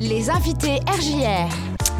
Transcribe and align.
Les 0.00 0.30
invités 0.30 0.80
RJR. 0.86 1.48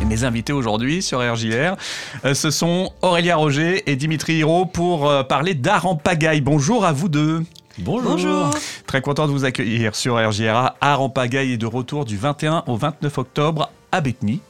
Et 0.01 0.05
mes 0.05 0.23
invités 0.23 0.53
aujourd'hui 0.53 1.03
sur 1.03 1.19
RJR, 1.19 1.77
euh, 2.25 2.33
ce 2.33 2.51
sont 2.51 2.93
Aurélia 3.03 3.37
Roger 3.37 3.91
et 3.91 3.97
Dimitri 3.97 4.35
Hiro 4.35 4.67
pour 4.67 5.09
euh, 5.09 5.25
parler 5.25 5.55
d'art 5.55 5.87
en 5.87 5.97
pagaille. 5.97 6.41
Bonjour 6.41 6.85
à 6.85 6.93
vous 6.93 7.09
deux. 7.09 7.43
Bonjour. 7.79 8.51
Très 8.87 9.01
content 9.01 9.27
de 9.27 9.33
vous 9.33 9.45
accueillir 9.45 9.97
sur 9.97 10.15
RJR. 10.17 10.75
Art 10.81 11.03
en 11.03 11.09
pagaille 11.09 11.53
est 11.53 11.59
de 11.59 11.67
retour 11.67 12.05
du 12.05 12.17
21 12.17 12.65
au 12.69 12.77
29 12.77 13.19
octobre 13.19 13.71
à 13.91 14.01
Bethany. 14.01 14.41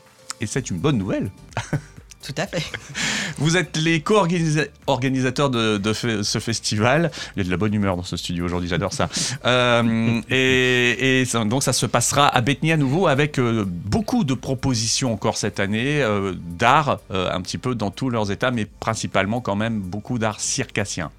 Et 0.43 0.47
c'est 0.47 0.71
une 0.71 0.79
bonne 0.79 0.99
nouvelle. 0.99 1.31
Tout 2.27 2.35
à 2.37 2.47
fait. 2.47 2.63
Vous 3.39 3.57
êtes 3.57 3.77
les 3.77 4.01
co-organisateurs 4.01 5.51
de, 5.51 5.93
ce 5.93 6.39
festival. 6.41 7.11
Il 7.37 7.39
y 7.39 7.43
a 7.43 7.45
de 7.45 7.51
la 7.51 7.57
bonne 7.57 7.73
humeur 7.73 7.97
dans 7.97 8.03
ce 8.03 8.17
studio 8.17 8.45
aujourd'hui, 8.45 8.69
j'adore 8.69 8.93
ça. 8.93 9.09
Euh, 9.45 10.21
et, 10.29 11.21
et 11.21 11.25
ça- 11.25 11.45
donc 11.45 11.63
ça 11.63 11.73
se 11.73 11.87
passera 11.87 12.27
à 12.29 12.41
Bethany 12.41 12.73
à 12.73 12.77
nouveau 12.77 13.07
avec 13.07 13.39
euh, 13.39 13.65
beaucoup 13.67 14.25
de 14.25 14.35
propositions 14.35 15.13
encore 15.13 15.37
cette 15.37 15.61
année 15.61 16.03
euh, 16.03 16.35
d'art, 16.37 16.99
un 17.11 17.41
petit 17.41 17.57
peu 17.59 17.75
dans 17.75 17.91
tous 17.91 18.11
leurs 18.11 18.31
états, 18.31 18.51
mais 18.51 18.67
principalement 18.67 19.41
quand 19.41 19.57
même 19.57 19.81
beaucoup 19.81 20.19
d'art 20.19 20.41
circassien. 20.41 21.11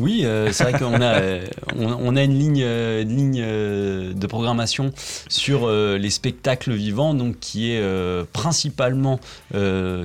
Oui, 0.00 0.22
euh, 0.24 0.50
c'est 0.50 0.64
vrai 0.64 0.72
qu'on 0.72 1.00
a, 1.00 1.20
euh, 1.20 1.46
on, 1.76 2.16
a 2.16 2.24
une 2.24 2.36
ligne, 2.36 2.62
euh, 2.64 4.12
de 4.12 4.26
programmation 4.26 4.90
sur 5.28 5.70
les 5.70 6.10
spectacles 6.10 6.72
vivants, 6.72 7.14
donc 7.14 7.38
qui 7.38 7.70
est 7.70 7.82
principalement, 8.32 9.20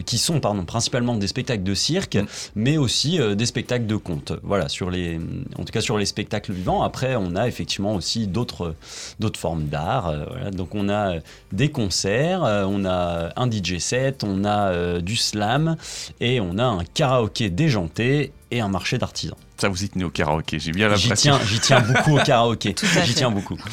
qui 0.05 0.17
sont 0.17 0.39
pardon, 0.39 0.66
principalement 0.66 1.16
des 1.16 1.27
spectacles 1.27 1.63
de 1.63 1.73
cirque, 1.73 2.17
mais 2.55 2.77
aussi 2.77 3.20
des 3.35 3.45
spectacles 3.45 3.85
de 3.85 3.95
conte. 3.95 4.33
Voilà, 4.44 4.66
en 4.66 5.63
tout 5.63 5.71
cas 5.71 5.81
sur 5.81 5.97
les 5.97 6.05
spectacles 6.05 6.53
vivants. 6.53 6.83
Après, 6.83 7.16
on 7.16 7.35
a 7.35 7.47
effectivement 7.47 7.95
aussi 7.95 8.27
d'autres, 8.27 8.75
d'autres 9.19 9.39
formes 9.39 9.66
d'art. 9.66 10.13
Donc 10.52 10.75
on 10.75 10.89
a 10.89 11.16
des 11.52 11.69
concerts, 11.69 12.41
on 12.41 12.85
a 12.85 13.31
un 13.35 13.49
DJ 13.49 13.77
set, 13.80 14.23
on 14.23 14.45
a 14.45 15.00
du 15.02 15.16
slam 15.16 15.78
et 16.19 16.39
on 16.39 16.58
a 16.58 16.66
un 16.66 16.83
karaoké 16.94 17.50
déjanté 17.50 18.31
et 18.52 18.61
un 18.61 18.67
marché 18.67 18.97
d'artisans. 18.97 19.38
Ça 19.58 19.67
vous 19.67 19.83
y 19.83 19.89
tenez 19.89 20.05
au 20.05 20.09
karaoké, 20.09 20.58
j'ai 20.58 20.72
bien 20.72 20.88
J'y 20.95 21.09
l'impression. 21.09 21.38
tiens, 21.38 21.47
j'y 21.47 21.59
tiens 21.59 21.81
beaucoup 21.81 22.17
au 22.17 22.23
karaoké. 22.23 22.75
J'y 23.06 23.14
tiens 23.14 23.31
beaucoup. 23.31 23.58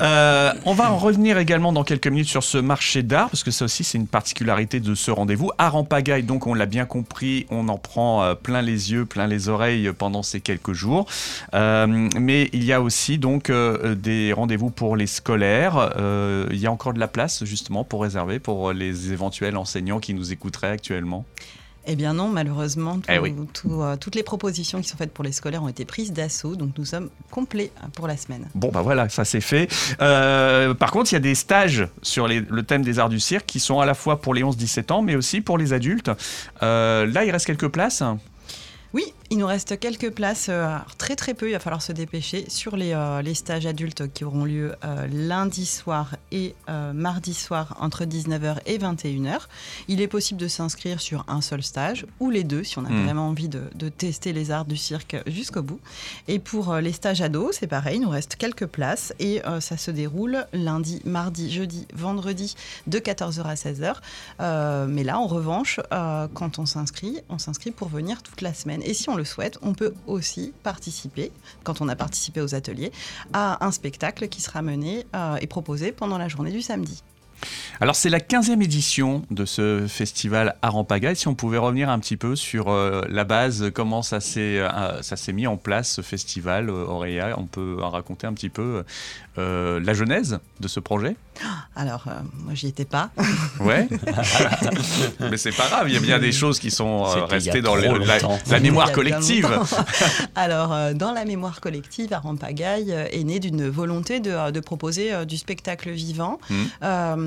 Euh, 0.00 0.52
on 0.66 0.72
va 0.72 0.92
en 0.92 0.98
revenir 0.98 1.36
également 1.38 1.72
dans 1.72 1.82
quelques 1.82 2.06
minutes 2.06 2.28
sur 2.28 2.44
ce 2.44 2.58
marché 2.58 3.02
d'art, 3.02 3.28
parce 3.28 3.42
que 3.42 3.50
ça 3.50 3.64
aussi 3.64 3.82
c'est 3.82 3.98
une 3.98 4.06
particularité 4.06 4.78
de 4.78 4.94
ce 4.94 5.10
rendez-vous. 5.10 5.50
Art 5.58 5.74
en 5.74 5.82
pagaille, 5.82 6.22
donc 6.22 6.46
on 6.46 6.54
l'a 6.54 6.66
bien 6.66 6.86
compris, 6.86 7.46
on 7.50 7.68
en 7.68 7.76
prend 7.76 8.22
euh, 8.22 8.34
plein 8.36 8.62
les 8.62 8.92
yeux, 8.92 9.04
plein 9.04 9.26
les 9.26 9.48
oreilles 9.48 9.90
pendant 9.98 10.22
ces 10.22 10.40
quelques 10.40 10.72
jours. 10.72 11.06
Euh, 11.54 12.08
mais 12.18 12.48
il 12.52 12.62
y 12.64 12.72
a 12.72 12.80
aussi 12.80 13.18
donc 13.18 13.50
euh, 13.50 13.94
des 13.96 14.32
rendez-vous 14.32 14.70
pour 14.70 14.96
les 14.96 15.08
scolaires. 15.08 15.92
Euh, 15.96 16.46
il 16.50 16.58
y 16.58 16.66
a 16.66 16.72
encore 16.72 16.92
de 16.94 17.00
la 17.00 17.08
place 17.08 17.44
justement 17.44 17.84
pour 17.84 18.02
réserver 18.02 18.38
pour 18.38 18.72
les 18.72 19.12
éventuels 19.12 19.56
enseignants 19.56 19.98
qui 19.98 20.14
nous 20.14 20.32
écouteraient 20.32 20.70
actuellement? 20.70 21.24
Eh 21.86 21.96
bien 21.96 22.12
non, 22.14 22.28
malheureusement, 22.28 22.96
tout- 22.98 23.10
Eh 23.10 23.18
oui. 23.18 23.34
tout, 23.54 23.80
euh, 23.82 23.96
toutes 23.96 24.14
les 24.14 24.22
propositions 24.22 24.80
qui 24.82 24.88
sont 24.88 24.96
faites 24.98 25.12
pour 25.12 25.24
les 25.24 25.32
scolaires 25.32 25.62
ont 25.62 25.68
été 25.68 25.84
prises 25.84 26.12
d'assaut, 26.12 26.54
donc 26.54 26.76
nous 26.76 26.84
sommes 26.84 27.08
complets 27.30 27.72
pour 27.94 28.06
la 28.06 28.16
semaine. 28.18 28.48
Bon, 28.54 28.70
bah 28.70 28.82
voilà, 28.82 29.08
ça 29.08 29.24
c'est 29.24 29.40
fait. 29.40 29.66
Euh, 30.02 30.74
par 30.74 30.90
contre, 30.90 31.10
il 31.12 31.14
y 31.14 31.16
a 31.16 31.20
des 31.20 31.34
stages 31.34 31.88
sur 32.02 32.28
les- 32.28 32.40
le 32.40 32.62
thème 32.62 32.82
des 32.82 32.98
arts 32.98 33.08
du 33.08 33.18
cirque 33.18 33.46
qui 33.46 33.60
sont 33.60 33.80
à 33.80 33.86
la 33.86 33.94
fois 33.94 34.20
pour 34.20 34.34
les 34.34 34.42
11-17 34.44 34.90
ans, 34.90 35.00
mais 35.02 35.16
aussi 35.16 35.40
pour 35.40 35.56
les 35.58 35.72
adultes. 35.72 36.10
Euh, 36.62 37.06
là, 37.06 37.24
il 37.24 37.30
reste 37.30 37.46
quelques 37.46 37.68
places. 37.68 38.02
Oui, 38.92 39.04
il 39.32 39.38
nous 39.38 39.46
reste 39.46 39.78
quelques 39.78 40.10
places, 40.10 40.46
euh, 40.48 40.76
très 40.98 41.14
très 41.14 41.34
peu, 41.34 41.48
il 41.48 41.52
va 41.52 41.60
falloir 41.60 41.82
se 41.82 41.92
dépêcher, 41.92 42.46
sur 42.48 42.76
les, 42.76 42.92
euh, 42.92 43.22
les 43.22 43.34
stages 43.34 43.64
adultes 43.64 44.12
qui 44.12 44.24
auront 44.24 44.44
lieu 44.44 44.74
euh, 44.84 45.06
lundi 45.06 45.66
soir 45.66 46.16
et 46.32 46.54
mardi 46.94 47.34
soir 47.34 47.76
entre 47.80 48.04
19h 48.04 48.58
et 48.66 48.78
21h. 48.78 49.38
Il 49.88 50.00
est 50.00 50.08
possible 50.08 50.40
de 50.40 50.48
s'inscrire 50.48 51.00
sur 51.00 51.24
un 51.28 51.40
seul 51.40 51.62
stage 51.62 52.06
ou 52.18 52.30
les 52.30 52.44
deux 52.44 52.64
si 52.64 52.78
on 52.78 52.84
a 52.84 52.88
Mm. 52.88 53.04
vraiment 53.04 53.28
envie 53.28 53.48
de, 53.48 53.62
de 53.74 53.88
tester 53.88 54.32
les 54.32 54.50
arts 54.50 54.64
du 54.64 54.76
cirque 54.76 55.16
jusqu'au 55.26 55.62
bout. 55.62 55.80
Et 56.28 56.38
pour 56.38 56.74
les 56.76 56.92
stages 56.92 57.20
ados, 57.22 57.56
c'est 57.58 57.66
pareil, 57.66 57.96
il 57.96 58.02
nous 58.02 58.08
reste 58.10 58.36
quelques 58.36 58.66
places 58.66 59.12
et 59.18 59.42
ça 59.60 59.76
se 59.76 59.90
déroule 59.90 60.46
lundi, 60.52 61.02
mardi, 61.04 61.50
jeudi, 61.50 61.86
vendredi 61.94 62.54
de 62.86 62.98
14h 62.98 63.42
à 63.42 63.54
16h. 63.54 63.94
Euh, 64.40 64.86
mais 64.88 65.04
là, 65.04 65.18
en 65.18 65.26
revanche, 65.26 65.80
quand 66.34 66.58
on 66.58 66.66
s'inscrit, 66.66 67.18
on 67.28 67.38
s'inscrit 67.38 67.70
pour 67.70 67.88
venir 67.88 68.22
toute 68.22 68.40
la 68.40 68.54
semaine. 68.54 68.82
Et 68.84 68.94
si 68.94 69.08
on 69.08 69.16
souhaite, 69.24 69.58
on 69.62 69.74
peut 69.74 69.94
aussi 70.06 70.52
participer, 70.62 71.32
quand 71.64 71.80
on 71.80 71.88
a 71.88 71.96
participé 71.96 72.40
aux 72.40 72.54
ateliers, 72.54 72.92
à 73.32 73.64
un 73.64 73.70
spectacle 73.70 74.28
qui 74.28 74.40
sera 74.40 74.62
mené 74.62 75.06
euh, 75.14 75.36
et 75.40 75.46
proposé 75.46 75.92
pendant 75.92 76.18
la 76.18 76.28
journée 76.28 76.52
du 76.52 76.62
samedi. 76.62 77.02
Alors, 77.80 77.96
c'est 77.96 78.10
la 78.10 78.18
15e 78.20 78.62
édition 78.62 79.22
de 79.30 79.44
ce 79.44 79.86
festival 79.88 80.56
Art 80.62 80.76
en 80.76 80.84
pagaille. 80.84 81.16
Si 81.16 81.28
on 81.28 81.34
pouvait 81.34 81.58
revenir 81.58 81.88
un 81.88 81.98
petit 81.98 82.16
peu 82.16 82.36
sur 82.36 82.68
euh, 82.68 83.02
la 83.08 83.24
base, 83.24 83.70
comment 83.74 84.02
ça 84.02 84.20
s'est 84.20 84.58
euh, 84.58 85.02
ça 85.02 85.16
s'est 85.16 85.32
mis 85.32 85.46
en 85.46 85.56
place, 85.56 85.92
ce 85.92 86.02
festival, 86.02 86.68
euh, 86.68 86.84
Aurélia, 86.86 87.34
on 87.38 87.46
peut 87.46 87.78
en 87.82 87.90
raconter 87.90 88.26
un 88.26 88.34
petit 88.34 88.50
peu 88.50 88.84
euh, 89.38 89.80
la 89.82 89.94
genèse 89.94 90.38
de 90.60 90.68
ce 90.68 90.80
projet? 90.80 91.16
Alors, 91.74 92.04
euh, 92.08 92.12
moi, 92.44 92.52
j'y 92.54 92.66
étais 92.68 92.84
pas. 92.84 93.10
Ouais. 93.60 93.88
Mais 95.30 95.36
c'est 95.36 95.52
pas 95.54 95.68
grave, 95.68 95.88
il 95.88 95.94
y 95.94 95.96
a 95.96 96.00
bien 96.00 96.18
des 96.18 96.32
choses 96.32 96.58
qui 96.58 96.70
sont 96.70 97.04
euh, 97.06 97.24
restées 97.24 97.60
dans 97.62 97.74
le- 97.76 97.98
la, 98.50 98.60
mémoire 98.60 98.92
collective. 98.92 99.48
Alors, 100.34 100.72
euh, 100.72 100.92
dans 100.94 101.12
la 101.12 101.24
mémoire 101.24 101.60
collective, 101.60 102.12
Art 102.12 102.26
en 102.26 102.36
pagaille 102.36 102.92
euh, 102.92 103.06
est 103.12 103.24
né 103.24 103.38
d'une 103.38 103.68
volonté 103.68 104.20
de, 104.20 104.50
de 104.50 104.60
proposer 104.60 105.12
euh, 105.12 105.24
du 105.24 105.36
spectacle 105.36 105.90
vivant 105.90 106.38
Mhm. 106.50 106.68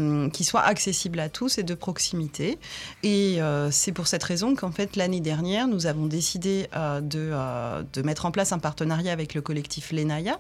Euh, 0.04 0.30
qui 0.30 0.44
soit 0.44 0.62
accessible 0.62 1.20
à 1.20 1.30
tous 1.30 1.58
et 1.58 1.64
de 1.64 1.74
proximité. 1.74 2.58
Et 3.04 3.42
euh, 3.42 3.72
c'est 3.72 3.92
pour 3.92 4.08
cette 4.08 4.24
raison 4.24 4.56
qu'en 4.56 4.72
fait, 4.72 4.96
l'année 4.96 5.22
dernière, 5.22 5.68
nous 5.68 5.86
avons 5.86 6.06
décidé 6.06 6.68
euh, 6.76 7.02
de, 7.02 7.32
de 7.94 8.02
mettre 8.02 8.26
en 8.26 8.32
place 8.32 8.52
un 8.52 8.60
partenariat 8.60 9.12
avec 9.12 9.34
le 9.34 9.42
collectif 9.42 9.92
Lenaya. 9.92 10.40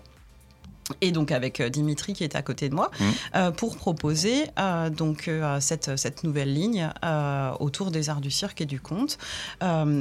Et 1.01 1.11
donc 1.11 1.31
avec 1.31 1.59
euh, 1.59 1.69
Dimitri 1.69 2.13
qui 2.13 2.23
est 2.23 2.35
à 2.35 2.41
côté 2.41 2.69
de 2.69 2.75
moi, 2.75 2.89
Mhm. 2.99 3.11
euh, 3.35 3.51
pour 3.51 3.77
proposer 3.77 4.43
euh, 4.59 4.89
donc 4.89 5.27
euh, 5.27 5.59
cette, 5.59 5.97
cette 5.97 6.23
nouvelle 6.23 6.53
ligne 6.53 6.89
autour 7.59 7.91
des 7.91 8.09
arts 8.09 8.21
du 8.21 8.31
cirque 8.31 8.61
et 8.61 8.65
du 8.65 8.79
conte. 8.79 9.17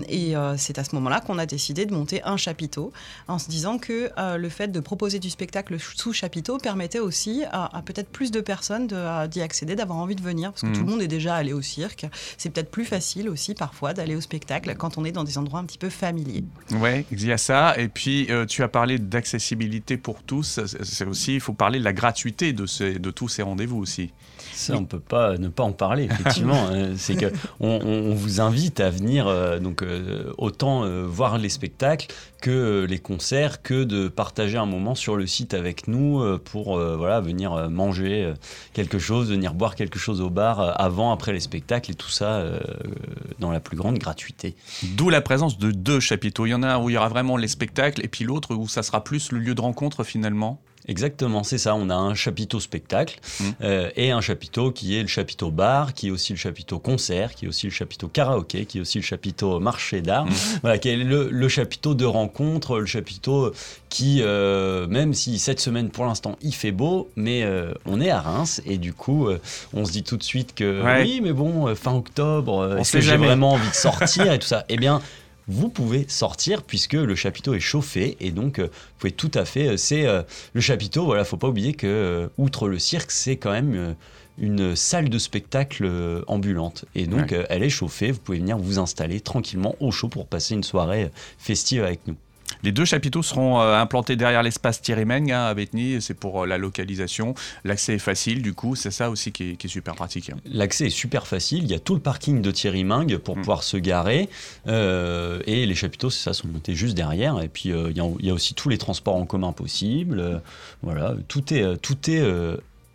Et 0.08 0.34
c'est 0.56 0.78
à 0.78 0.84
ce 0.84 0.94
moment-là 0.94 1.20
qu'on 1.20 1.38
a 1.38 1.46
décidé 1.46 1.86
de 1.86 1.94
monter 1.94 2.22
un 2.24 2.36
chapiteau, 2.36 2.92
en 3.28 3.38
se 3.38 3.48
disant 3.48 3.78
que 3.78 4.10
le 4.36 4.48
fait 4.48 4.68
de 4.68 4.80
proposer 4.80 5.18
du 5.18 5.30
spectacle 5.30 5.76
sous 5.78 6.12
chapiteau 6.12 6.58
permettait 6.58 6.98
aussi 6.98 7.42
à, 7.52 7.76
à 7.76 7.82
peut-être 7.82 8.08
plus 8.08 8.30
de 8.30 8.40
personnes 8.40 8.88
d'y 9.28 9.40
accéder, 9.40 9.74
d'avoir 9.76 9.98
envie 9.98 10.14
de 10.16 10.22
venir, 10.22 10.52
parce 10.52 10.62
que 10.62 10.68
tout 10.74 10.84
le 10.84 10.90
monde 10.90 11.02
est 11.02 11.08
déjà 11.08 11.34
allé 11.34 11.52
au 11.52 11.62
cirque. 11.62 12.06
C'est 12.38 12.50
peut-être 12.50 12.70
plus 12.70 12.84
facile 12.84 13.28
aussi 13.28 13.54
parfois 13.54 13.92
d'aller 13.94 14.16
au 14.16 14.20
spectacle 14.20 14.74
quand 14.76 14.98
on 14.98 15.04
est 15.04 15.12
dans 15.12 15.24
des 15.24 15.38
endroits 15.38 15.60
un 15.60 15.64
petit 15.64 15.78
peu 15.78 15.90
familiers. 15.90 16.44
Ouais, 16.72 17.04
il 17.10 17.24
y 17.24 17.32
a 17.32 17.38
ça. 17.38 17.78
Et 17.78 17.88
puis, 17.88 18.28
tu 18.48 18.62
as 18.62 18.68
parlé 18.68 18.98
d'accessibilité 18.98 19.96
pour 19.96 20.22
tous. 20.22 20.60
C'est 20.82 21.06
aussi, 21.06 21.34
il 21.34 21.40
faut 21.40 21.52
parler 21.52 21.78
de 21.78 21.84
la 21.84 21.92
gratuité 21.92 22.52
de, 22.52 22.66
ces, 22.66 22.98
de 22.98 23.10
tous 23.10 23.28
ces 23.28 23.42
rendez-vous 23.42 23.78
aussi. 23.78 24.10
Ça, 24.52 24.74
on 24.76 24.84
peut 24.84 25.00
pas 25.00 25.38
ne 25.38 25.48
pas 25.48 25.62
en 25.62 25.72
parler, 25.72 26.04
effectivement. 26.04 26.52
Euh, 26.72 26.94
C'est 26.96 27.16
que 27.16 27.26
on, 27.60 28.14
vous 28.14 28.40
invite 28.40 28.80
à 28.80 28.88
venir 28.88 29.26
euh, 29.26 29.58
donc 29.58 29.82
euh, 29.82 30.32
autant 30.38 30.84
euh, 30.84 31.04
voir 31.06 31.38
les 31.38 31.48
spectacles 31.48 32.06
que 32.40 32.86
les 32.88 32.98
concerts, 32.98 33.62
que 33.62 33.84
de 33.84 34.08
partager 34.08 34.58
un 34.58 34.66
moment 34.66 34.94
sur 34.94 35.16
le 35.16 35.26
site 35.26 35.54
avec 35.54 35.86
nous 35.86 36.38
pour 36.38 36.76
voilà 36.76 37.20
venir 37.20 37.70
manger 37.70 38.32
quelque 38.72 38.98
chose, 38.98 39.30
venir 39.30 39.54
boire 39.54 39.76
quelque 39.76 40.00
chose 40.00 40.20
au 40.20 40.28
bar 40.28 40.80
avant, 40.80 41.12
après 41.12 41.32
les 41.32 41.38
spectacles 41.38 41.92
et 41.92 41.94
tout 41.94 42.08
ça 42.08 42.44
dans 43.38 43.52
la 43.52 43.60
plus 43.60 43.76
grande 43.76 43.98
gratuité. 43.98 44.56
D'où 44.96 45.08
la 45.08 45.20
présence 45.20 45.56
de 45.56 45.70
deux 45.70 46.00
chapiteaux. 46.00 46.46
Il 46.46 46.50
y 46.50 46.54
en 46.54 46.64
a 46.64 46.74
un 46.74 46.82
où 46.82 46.90
il 46.90 46.94
y 46.94 46.96
aura 46.96 47.08
vraiment 47.08 47.36
les 47.36 47.48
spectacles, 47.48 48.04
et 48.04 48.08
puis 48.08 48.24
l'autre 48.24 48.56
où 48.56 48.66
ça 48.66 48.82
sera 48.82 49.04
plus 49.04 49.30
le 49.30 49.38
lieu 49.38 49.54
de 49.54 49.60
rencontre 49.60 50.02
finalement. 50.02 50.60
Exactement, 50.88 51.44
c'est 51.44 51.58
ça. 51.58 51.74
On 51.74 51.90
a 51.90 51.94
un 51.94 52.14
chapiteau 52.14 52.58
spectacle 52.60 53.18
Mm. 53.40 53.44
euh, 53.62 53.90
et 53.96 54.10
un 54.10 54.20
chapiteau 54.20 54.72
qui 54.72 54.96
est 54.98 55.02
le 55.02 55.08
chapiteau 55.08 55.50
bar, 55.50 55.94
qui 55.94 56.08
est 56.08 56.10
aussi 56.10 56.32
le 56.32 56.38
chapiteau 56.38 56.78
concert, 56.78 57.34
qui 57.34 57.44
est 57.44 57.48
aussi 57.48 57.66
le 57.66 57.72
chapiteau 57.72 58.08
karaoké, 58.08 58.66
qui 58.66 58.78
est 58.78 58.80
aussi 58.80 58.98
le 58.98 59.04
chapiteau 59.04 59.60
marché 59.60 60.00
d'art. 60.02 60.26
Mm. 60.26 60.30
Voilà, 60.62 60.78
qui 60.78 60.88
est 60.88 60.96
le, 60.96 61.28
le 61.30 61.48
chapiteau 61.48 61.94
de 61.94 62.04
rencontre, 62.04 62.78
le 62.80 62.86
chapiteau 62.86 63.52
qui, 63.88 64.18
euh, 64.22 64.86
même 64.88 65.14
si 65.14 65.38
cette 65.38 65.60
semaine 65.60 65.90
pour 65.90 66.04
l'instant 66.06 66.36
il 66.42 66.54
fait 66.54 66.72
beau, 66.72 67.08
mais 67.16 67.42
euh, 67.44 67.72
on 67.86 68.00
est 68.00 68.10
à 68.10 68.20
Reims 68.20 68.60
et 68.66 68.78
du 68.78 68.92
coup 68.92 69.28
on 69.74 69.84
se 69.84 69.92
dit 69.92 70.02
tout 70.02 70.16
de 70.16 70.22
suite 70.22 70.54
que 70.54 70.82
Ouais. 70.82 71.02
oui, 71.02 71.20
mais 71.22 71.32
bon, 71.32 71.72
fin 71.76 71.92
octobre, 71.94 72.52
On 72.72 72.76
est-ce 72.78 72.92
que 72.92 73.00
j'ai 73.00 73.16
vraiment 73.16 73.52
envie 73.52 73.68
de 73.68 73.74
sortir 73.74 74.32
et 74.32 74.38
tout 74.38 74.46
ça? 74.48 74.64
Eh 74.68 74.76
bien. 74.76 75.00
Vous 75.48 75.68
pouvez 75.68 76.04
sortir 76.08 76.62
puisque 76.62 76.92
le 76.94 77.14
chapiteau 77.14 77.54
est 77.54 77.60
chauffé 77.60 78.16
et 78.20 78.30
donc 78.30 78.58
euh, 78.58 78.64
vous 78.64 78.98
pouvez 78.98 79.12
tout 79.12 79.30
à 79.34 79.44
fait. 79.44 79.68
euh, 79.68 79.76
C'est 79.76 80.06
euh, 80.06 80.22
le 80.52 80.60
chapiteau. 80.60 81.04
Voilà, 81.04 81.24
faut 81.24 81.36
pas 81.36 81.48
oublier 81.48 81.74
que 81.74 82.30
outre 82.38 82.68
le 82.68 82.78
cirque, 82.78 83.10
c'est 83.10 83.36
quand 83.36 83.50
même 83.52 83.94
une 84.38 84.74
salle 84.76 85.08
de 85.10 85.18
spectacle 85.18 85.90
ambulante 86.26 86.84
et 86.94 87.06
donc 87.06 87.32
Ouais. 87.32 87.46
elle 87.50 87.62
est 87.62 87.68
chauffée. 87.70 88.12
Vous 88.12 88.18
pouvez 88.20 88.38
venir 88.38 88.56
vous 88.58 88.78
installer 88.78 89.20
tranquillement 89.20 89.74
au 89.80 89.90
chaud 89.90 90.08
pour 90.08 90.26
passer 90.26 90.54
une 90.54 90.64
soirée 90.64 91.10
festive 91.38 91.84
avec 91.84 92.06
nous. 92.06 92.16
Les 92.62 92.72
deux 92.72 92.84
chapiteaux 92.84 93.22
seront 93.22 93.60
euh, 93.60 93.74
implantés 93.76 94.16
derrière 94.16 94.42
l'espace 94.42 94.80
Thierry 94.82 95.04
Meng 95.04 95.30
hein, 95.30 95.44
à 95.46 95.54
Bethany. 95.54 96.00
C'est 96.00 96.14
pour 96.14 96.42
euh, 96.42 96.46
la 96.46 96.58
localisation. 96.58 97.34
L'accès 97.64 97.94
est 97.94 97.98
facile, 97.98 98.42
du 98.42 98.54
coup, 98.54 98.74
c'est 98.76 98.90
ça 98.90 99.10
aussi 99.10 99.32
qui 99.32 99.50
est, 99.50 99.56
qui 99.56 99.66
est 99.66 99.70
super 99.70 99.94
pratique. 99.94 100.30
L'accès 100.44 100.86
est 100.86 100.90
super 100.90 101.26
facile. 101.26 101.64
Il 101.64 101.70
y 101.70 101.74
a 101.74 101.78
tout 101.80 101.94
le 101.94 102.00
parking 102.00 102.42
de 102.42 102.50
Thierry 102.50 102.84
Mingue 102.84 103.18
pour 103.18 103.36
Mm. 103.36 103.40
pouvoir 103.40 103.62
se 103.62 103.76
garer. 103.76 104.28
Euh, 104.68 105.40
et 105.46 105.66
les 105.66 105.74
chapiteaux, 105.74 106.10
c'est 106.10 106.22
ça, 106.22 106.32
sont 106.34 106.48
montés 106.48 106.74
juste 106.74 106.94
derrière. 106.96 107.40
Et 107.42 107.48
puis, 107.48 107.72
euh, 107.72 107.90
il 107.90 107.96
y, 107.96 108.00
a- 108.00 108.10
il 108.20 108.26
y 108.26 108.30
a 108.30 108.34
aussi 108.34 108.54
tous 108.54 108.68
les 108.68 108.78
transports 108.78 109.16
en 109.16 109.26
commun 109.26 109.52
possibles. 109.52 110.20
Euh, 110.20 110.38
voilà, 110.82 111.14
tout 111.28 111.52
est, 111.54 111.76
tout 111.78 111.96
est 112.10 112.22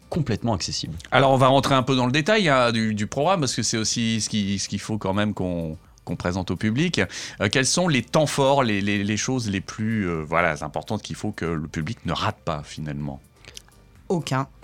complètement 0.09 0.53
accessible. 0.53 0.93
Alors, 1.11 1.31
on 1.31 1.37
va 1.37 1.47
rentrer 1.47 1.75
un 1.75 1.83
peu 1.83 1.95
dans 1.95 2.05
le 2.05 2.11
détail 2.13 2.47
hein, 2.47 2.71
du, 2.71 2.93
du 2.93 3.07
programme 3.07 3.41
parce 3.41 3.53
que 3.55 3.61
c'est 3.63 3.77
aussi 3.77 4.21
ce 4.21 4.29
qu'il 4.29 4.57
ce 4.59 4.69
qu'il 4.69 4.79
faut 4.79 4.97
quand 4.97 5.13
même 5.13 5.33
qu'on 5.33 5.77
qu'on 6.07 6.15
présente 6.15 6.49
au 6.51 6.55
public. 6.55 7.01
Euh, 7.41 7.49
quels 7.51 7.65
sont 7.65 7.87
les 7.87 8.01
temps 8.01 8.25
forts, 8.25 8.63
les, 8.63 9.17
choses 9.17 9.49
les 9.49 9.61
plus 9.61 10.07
euh, 10.07 10.23
voilà, 10.23 10.55
importantes 10.63 11.03
qu'il 11.03 11.15
faut 11.15 11.31
que 11.31 11.45
le 11.45 11.67
public 11.67 11.99
ne 12.05 12.13
rate 12.13 12.39
pas 12.43 12.63
finalement? 12.63 13.21
Aucun. 14.09 14.47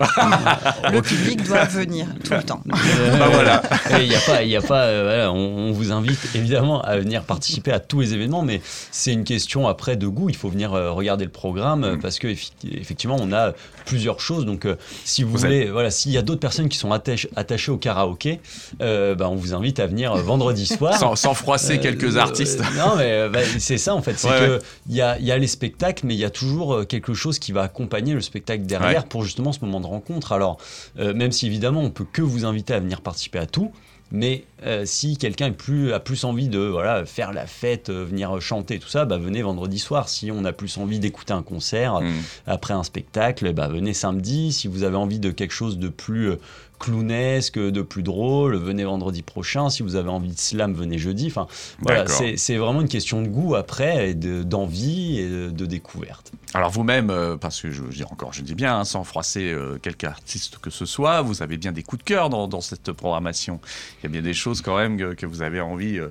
le 0.92 1.00
public 1.02 1.42
doit 1.44 1.64
venir 1.64 2.06
tout 2.24 2.32
le 2.32 2.42
temps. 2.42 2.62
Bah 2.66 3.28
voilà. 3.30 3.62
Et 3.98 4.02
Il 4.04 4.08
n'y 4.08 4.14
a 4.14 4.20
pas, 4.20 4.42
il 4.42 4.50
y 4.50 4.56
a 4.56 4.62
pas 4.62 4.84
euh, 4.84 5.02
voilà, 5.04 5.32
on, 5.32 5.68
on 5.68 5.72
vous 5.72 5.92
invite 5.92 6.18
évidemment 6.34 6.80
à 6.82 6.96
venir 6.98 7.24
participer 7.24 7.72
à 7.72 7.80
tous 7.80 8.00
les 8.00 8.14
événements, 8.14 8.42
mais 8.42 8.60
c'est 8.90 9.12
une 9.12 9.24
question 9.24 9.68
après 9.68 9.96
de 9.96 10.06
goût. 10.06 10.28
Il 10.30 10.36
faut 10.36 10.48
venir 10.48 10.72
euh, 10.72 10.92
regarder 10.92 11.24
le 11.24 11.30
programme 11.30 11.84
euh, 11.84 11.94
Mm. 11.96 12.00
parce 12.00 12.18
que 12.18 12.28
effectivement, 12.28 13.16
on 13.20 13.32
a 13.32 13.52
plusieurs 13.86 14.18
choses. 14.20 14.46
Donc, 14.46 14.64
euh, 14.64 14.76
si 15.04 15.22
vous, 15.22 15.32
Vous 15.32 15.38
voulez, 15.38 15.70
voilà, 15.70 15.90
s'il 15.90 16.10
y 16.12 16.18
a 16.18 16.22
d'autres 16.22 16.40
personnes 16.40 16.68
qui 16.68 16.78
sont 16.78 16.90
attachées 16.92 17.70
au 17.70 17.76
karaoké, 17.76 18.40
euh, 18.80 19.14
bah, 19.14 19.28
on 19.28 19.34
vous 19.36 19.52
invite 19.54 19.78
à 19.80 19.86
venir 19.86 20.12
euh, 20.12 20.22
vendredi 20.22 20.66
soir. 20.66 20.94
sans, 20.98 21.16
sans 21.16 21.34
froisser 21.34 21.74
Euh, 21.78 21.82
quelques 21.82 22.16
euh, 22.16 22.20
artistes. 22.20 22.60
non, 22.76 22.96
mais 22.96 23.12
euh, 23.12 23.28
bah, 23.28 23.40
c'est 23.58 23.78
ça 23.78 23.94
en 23.94 24.00
fait. 24.02 24.18
C'est 24.18 24.28
Ouais, 24.28 24.38
que 24.38 24.60
il 24.88 24.94
y 24.96 25.02
a, 25.02 25.18
il 25.18 25.24
y 25.26 25.32
a 25.32 25.38
les 25.38 25.46
spectacles, 25.46 26.06
mais 26.06 26.14
il 26.14 26.20
y 26.20 26.24
a 26.24 26.30
toujours 26.30 26.74
euh, 26.74 26.84
quelque 26.84 27.12
chose 27.14 27.38
qui 27.38 27.52
va 27.52 27.62
accompagner 27.62 28.14
le 28.14 28.20
spectacle 28.22 28.64
derrière 28.64 29.02
Ouais. 29.02 29.06
pour 29.08 29.22
justement 29.24 29.33
ce 29.52 29.60
moment 29.64 29.80
de 29.80 29.86
rencontre. 29.86 30.32
Alors, 30.32 30.58
euh, 30.98 31.14
même 31.14 31.32
si 31.32 31.46
évidemment 31.46 31.80
on 31.80 31.90
peut 31.90 32.06
que 32.10 32.22
vous 32.22 32.44
inviter 32.44 32.74
à 32.74 32.80
venir 32.80 33.00
participer 33.00 33.38
à 33.38 33.46
tout. 33.46 33.72
Mais 34.12 34.44
euh, 34.64 34.84
si 34.84 35.16
quelqu'un 35.16 35.46
est 35.46 35.52
plus, 35.52 35.92
a 35.92 35.98
plus 35.98 36.24
envie 36.24 36.48
de 36.48 36.60
voilà, 36.60 37.04
faire 37.04 37.32
la 37.32 37.46
fête, 37.46 37.88
euh, 37.88 38.04
venir 38.04 38.40
chanter, 38.40 38.78
tout 38.78 38.88
ça, 38.88 39.06
bah, 39.06 39.16
venez 39.18 39.42
vendredi 39.42 39.78
soir. 39.78 40.08
Si 40.08 40.30
on 40.30 40.44
a 40.44 40.52
plus 40.52 40.76
envie 40.78 41.00
d'écouter 41.00 41.32
un 41.32 41.42
concert, 41.42 42.00
Mm. 42.00 42.12
après 42.46 42.74
un 42.74 42.84
spectacle, 42.84 43.52
bah, 43.54 43.66
venez 43.66 43.92
samedi. 43.94 44.52
Si 44.52 44.68
vous 44.68 44.84
avez 44.84 44.96
envie 44.96 45.18
de 45.18 45.30
quelque 45.30 45.54
chose 45.54 45.78
de 45.78 45.88
plus 45.88 46.32
clownesque, 46.78 47.58
de 47.58 47.82
plus 47.82 48.02
drôle, 48.02 48.56
venez 48.56 48.84
vendredi 48.84 49.22
prochain. 49.22 49.70
Si 49.70 49.82
vous 49.82 49.96
avez 49.96 50.08
envie 50.10 50.32
de 50.32 50.38
slam, 50.38 50.74
venez 50.74 50.98
jeudi. 50.98 51.26
Enfin, 51.28 51.46
voilà, 51.80 52.04
c'est 52.36 52.56
vraiment 52.56 52.80
une 52.80 52.88
question 52.88 53.22
de 53.22 53.28
goût 53.28 53.54
après, 53.54 54.10
et 54.10 54.14
de- 54.14 54.42
d'envie 54.42 55.18
et 55.20 55.28
de, 55.28 55.50
de 55.50 55.66
découverte. 55.66 56.32
Alors 56.52 56.70
vous-même, 56.70 57.10
euh, 57.10 57.36
parce 57.36 57.60
que 57.62 57.70
je, 57.70 57.82
je 57.90 57.96
dis 57.96 58.04
encore, 58.04 58.32
je 58.32 58.42
dis 58.42 58.54
bien, 58.54 58.78
hein, 58.78 58.84
sans 58.84 59.02
froisser 59.02 59.50
euh, 59.52 59.76
quelque 59.82 60.04
artiste 60.06 60.58
que 60.58 60.70
ce 60.70 60.86
soit, 60.86 61.20
vous 61.22 61.42
avez 61.42 61.56
bien 61.56 61.72
des 61.72 61.82
coups 61.82 62.04
de 62.04 62.08
cœur 62.08 62.30
dans, 62.30 62.46
dans 62.46 62.60
cette 62.60 62.92
programmation. 62.92 63.60
Il 64.00 64.04
y 64.04 64.06
a 64.06 64.10
bien 64.10 64.22
des 64.22 64.34
choses 64.34 64.60
quand 64.62 64.76
même 64.76 64.96
que, 64.96 65.14
que 65.14 65.26
vous 65.26 65.42
avez 65.42 65.60
envie 65.60 65.98
euh, 65.98 66.08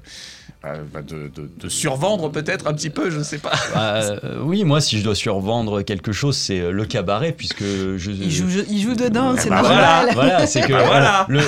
euh, 0.66 0.84
bah, 0.94 1.02
de, 1.02 1.30
de- 1.34 1.50
de 1.58 1.70
survendre 1.70 2.30
peut-être 2.30 2.68
un 2.68 2.74
petit 2.74 2.90
peu, 2.90 3.10
je 3.10 3.22
sais 3.22 3.38
pas. 3.38 3.54
Bah, 3.74 3.94
euh, 4.02 4.42
oui, 4.44 4.66
moi, 4.66 4.82
si 4.82 5.00
je 5.00 5.04
dois 5.06 5.16
survendre 5.16 5.82
quelque 5.82 6.12
chose, 6.12 6.36
c'est 6.36 6.72
le 6.72 6.86
cabaret, 6.86 7.32
puisque 7.32 7.64
je. 7.64 8.12
Il 8.12 8.32
joue, 8.32 8.48
il 8.70 8.82
joue 8.82 8.96
dedans, 8.96 9.34
Eh 9.36 9.40
c'est 9.40 9.50
bah 9.50 9.62
normal. 9.62 10.10
Voilà, 10.14 10.46
c'est 10.48 10.62
que 10.68 10.74
voilà. 10.86 11.26
le- 11.30 11.40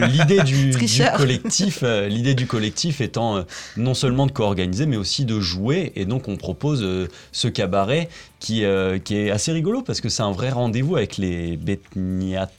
le- 0.00 0.06
l'idée 0.06 0.42
du, 0.42 0.66
du 0.66 0.70
Tricheur. 0.70 1.12
collectif, 1.14 1.80
euh, 1.82 2.08
l'idée 2.08 2.34
du 2.34 2.46
collectif 2.46 3.00
étant 3.00 3.36
euh, 3.36 3.42
non 3.76 3.94
seulement 3.94 4.26
de 4.26 4.32
co-organiser, 4.32 4.86
mais 4.86 4.96
aussi 4.96 5.24
de 5.24 5.40
jouer. 5.40 5.92
Et 5.96 6.04
donc, 6.04 6.28
on 6.28 6.36
propose 6.36 6.82
euh, 6.82 7.08
ce 7.32 7.48
cabaret 7.48 8.08
qui, 8.44 8.64
euh, 8.66 8.98
qui 8.98 9.16
est 9.16 9.30
assez 9.30 9.52
rigolo 9.52 9.80
parce 9.80 10.02
que 10.02 10.10
c'est 10.10 10.22
un 10.22 10.30
vrai 10.32 10.50
rendez-vous 10.50 10.96
avec 10.96 11.16
les 11.16 11.56
Betniates. 11.56 12.52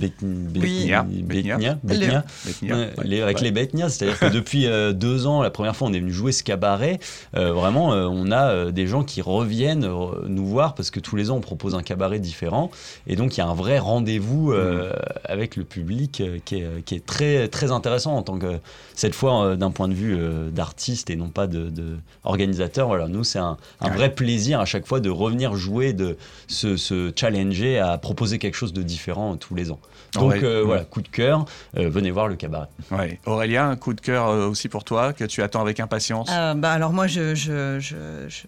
Bet- 0.00 0.12
Betnia, 0.22 1.02
Bet- 1.02 1.22
Betnia. 1.22 1.56
Betnia, 1.58 1.78
Betnia. 1.82 2.24
Betnia. 2.46 2.74
Ouais, 2.76 2.90
les- 3.04 3.20
avec 3.20 3.40
les 3.42 3.50
Betnias, 3.50 3.90
c'est-à-dire 3.90 4.18
que 4.18 4.26
depuis 4.32 4.66
euh, 4.66 4.92
deux 4.92 5.26
ans, 5.26 5.42
la 5.42 5.50
première 5.50 5.76
fois 5.76 5.88
on 5.88 5.92
est 5.92 5.98
venu 6.00 6.12
jouer 6.12 6.32
ce 6.32 6.42
cabaret, 6.42 6.98
euh, 7.36 7.52
vraiment 7.52 7.88
on 7.90 8.30
a 8.32 8.70
des 8.72 8.86
gens 8.86 9.02
qui 9.04 9.20
reviennent 9.20 9.86
nous 10.26 10.46
voir 10.46 10.74
parce 10.74 10.90
que 10.90 11.00
tous 11.00 11.16
les 11.16 11.30
ans 11.30 11.36
on 11.36 11.40
propose 11.40 11.74
un 11.74 11.82
cabaret 11.82 12.18
différent 12.18 12.70
et 13.06 13.14
donc 13.16 13.36
il 13.36 13.40
y 13.40 13.42
a 13.42 13.46
un 13.46 13.54
vrai 13.54 13.78
rendez-vous 13.78 14.52
euh, 14.52 14.90
Mmh. 14.92 14.94
avec 15.26 15.56
le 15.56 15.64
public 15.64 16.22
qui, 16.46 16.56
est, 16.56 16.82
qui 16.84 16.94
est 16.94 17.04
très, 17.04 17.48
très 17.48 17.70
intéressant 17.72 18.14
en 18.16 18.22
tant 18.22 18.38
que 18.38 18.58
cette 18.94 19.14
fois 19.14 19.54
d'un 19.56 19.70
point 19.70 19.88
de 19.88 19.94
vue 19.94 20.16
d'artiste 20.50 21.10
et 21.10 21.16
non 21.16 21.28
pas 21.28 21.46
de, 21.46 21.68
de 21.68 21.96
organisateur. 22.24 22.86
Voilà, 22.88 23.06
nous 23.08 23.24
c'est 23.24 23.38
un, 23.38 23.56
un 23.80 23.90
Ouais. 23.90 23.96
vrai 23.96 24.14
plaisir 24.14 24.60
à 24.60 24.64
chaque 24.64 24.86
fois 24.86 25.00
de 25.00 25.10
revenir 25.12 25.54
jouer, 25.56 25.92
de 25.92 26.16
se, 26.48 26.76
se 26.76 27.12
challenger 27.14 27.78
à 27.78 27.96
proposer 27.98 28.38
quelque 28.38 28.54
chose 28.56 28.72
de 28.72 28.82
différent 28.82 29.36
tous 29.36 29.54
les 29.54 29.70
ans. 29.70 29.78
Donc 30.14 30.32
Ouais. 30.32 30.44
euh, 30.44 30.62
voilà, 30.64 30.84
coup 30.84 31.00
de 31.00 31.08
cœur, 31.08 31.46
euh, 31.78 31.88
venez 31.88 32.10
voir 32.10 32.28
le 32.28 32.34
cabaret. 32.36 32.68
Ouais. 32.90 33.18
Aurélien, 33.24 33.70
un 33.70 33.76
coup 33.76 33.94
de 33.94 34.00
cœur 34.00 34.28
euh, 34.28 34.46
aussi 34.46 34.68
pour 34.68 34.84
toi 34.84 35.12
que 35.14 35.24
tu 35.24 35.42
attends 35.42 35.62
avec 35.62 35.80
impatience? 35.80 36.28
Euh, 36.30 36.52
bah 36.54 36.70
alors 36.72 36.92
moi, 36.92 37.06
je, 37.06 37.34
je- 37.34 37.78
je- 37.80 37.96
je- 38.28 38.42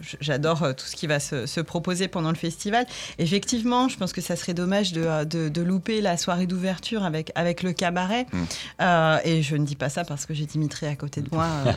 je- 0.00 0.16
j'adore 0.20 0.60
tout 0.76 0.86
ce 0.86 0.96
qui 0.96 1.06
va 1.06 1.20
se, 1.20 1.44
se 1.44 1.60
proposer 1.60 2.08
pendant 2.08 2.30
le 2.30 2.36
festival. 2.36 2.86
Effectivement, 3.18 3.88
je 3.88 3.98
pense 3.98 4.14
que 4.14 4.22
ça 4.22 4.34
serait 4.34 4.54
dommage 4.54 4.92
de, 4.92 5.24
de- 5.24 5.48
de 5.50 5.62
louper 5.62 6.00
la 6.00 6.16
soirée 6.16 6.46
d'ouverture 6.46 7.04
avec, 7.04 7.32
avec 7.34 7.62
le 7.62 7.72
cabaret. 7.74 8.26
Mm. 8.32 8.38
Euh, 8.80 9.18
et 9.24 9.42
je 9.42 9.56
ne 9.56 9.66
dis 9.66 9.76
pas 9.76 9.90
ça 9.90 10.04
parce 10.04 10.24
que 10.24 10.32
j'ai 10.32 10.46
Dimitri 10.46 10.86
à 10.86 10.96
côté 10.96 11.20
de 11.20 11.28
moi 11.32 11.46
euh, 11.66 11.72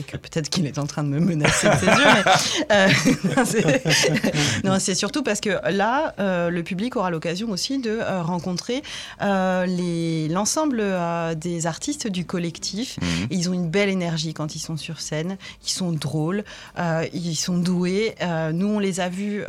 et 0.00 0.02
que 0.02 0.16
peut-être 0.16 0.48
qu'il 0.48 0.66
est 0.66 0.78
en 0.78 0.86
train 0.86 1.04
de 1.04 1.08
me 1.08 1.20
menacer 1.20 1.68
de 1.68 1.74
ses 1.76 1.86
yeux. 1.86 1.92
Mais, 2.68 2.76
euh, 2.76 2.88
non, 4.64 4.78
c'est- 4.78 4.94
surtout 4.94 5.22
parce 5.22 5.40
que 5.40 5.50
là, 5.70 6.14
euh, 6.18 6.50
le 6.50 6.62
public 6.62 6.96
aura 6.96 7.10
l'occasion 7.10 7.50
aussi 7.50 7.78
de 7.78 7.90
euh, 7.90 8.22
rencontrer 8.22 8.82
euh, 9.22 9.66
les- 9.66 10.28
l'ensemble 10.28 10.82
des 11.36 11.66
artistes 11.66 12.06
du 12.08 12.24
collectif. 12.24 12.98
Mhm. 13.00 13.26
Ils 13.30 13.50
ont 13.50 13.52
une 13.52 13.68
belle 13.68 13.88
énergie 13.88 14.34
quand 14.34 14.54
ils 14.54 14.58
sont 14.60 14.76
sur 14.76 15.00
scène. 15.00 15.36
Ils 15.64 15.70
sont 15.70 15.92
drôles, 15.92 16.44
ils 17.12 17.36
sont 17.36 17.58
doués. 17.58 18.14
Nous, 18.52 18.66
on 18.66 18.78
les 18.78 19.00
a 19.00 19.08
vus 19.08 19.42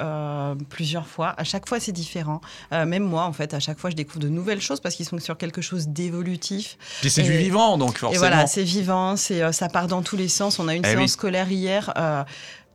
plusieurs 0.69 1.07
fois. 1.07 1.33
À 1.37 1.43
chaque 1.43 1.67
fois, 1.67 1.79
c'est 1.79 1.91
différent. 1.91 2.41
Même 2.71 3.03
moi, 3.03 3.23
en 3.23 3.33
fait, 3.33 3.53
à 3.53 3.59
chaque 3.59 3.79
fois, 3.79 3.89
je 3.89 3.95
découvre 3.95 4.19
de 4.19 4.29
nouvelles 4.29 4.61
choses 4.61 4.79
parce 4.79 4.95
qu'ils 4.95 5.05
sont 5.05 5.19
sur 5.19 5.37
quelque 5.37 5.61
chose 5.61 5.87
d'évolutif. 5.87 6.77
Puis 7.01 7.09
c'est 7.09 7.21
et- 7.21 7.29
du 7.29 7.37
vivant, 7.37 7.77
donc 7.77 7.97
forcément. 7.97 8.13
Et 8.13 8.17
voilà, 8.17 8.47
c'est 8.47 8.63
vivant, 8.63 9.15
c'est, 9.15 9.51
ça 9.53 9.69
part 9.69 9.87
dans 9.87 10.01
tous 10.01 10.17
les 10.17 10.27
sens. 10.27 10.59
On 10.59 10.67
a 10.67 10.75
une 10.75 10.83
Eh 10.85 10.89
séance 10.89 11.01
oui. 11.01 11.09
scolaire 11.09 11.51
hier. 11.51 11.93
euh, 11.97 12.23